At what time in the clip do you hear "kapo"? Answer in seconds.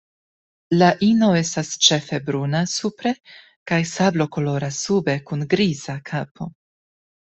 6.13-6.53